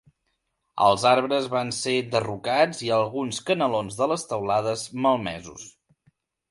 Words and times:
Els 0.85 1.03
arbres 1.09 1.49
van 1.55 1.69
ser 1.81 1.93
derrocats 2.17 2.81
i 2.89 2.91
alguns 2.97 3.45
canalons 3.51 4.01
de 4.01 4.13
les 4.15 4.29
teulades, 4.35 4.89
malmesos. 5.07 5.71